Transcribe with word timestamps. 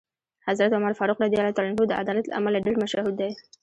حضرت 0.47 0.73
عمر 0.73 0.93
فاروق 0.99 1.17
رض 1.21 1.81
د 1.87 1.91
عدالت 2.01 2.25
له 2.27 2.35
امله 2.39 2.57
ډېر 2.65 2.75
مشهور 2.83 3.11
دی. 3.19 3.31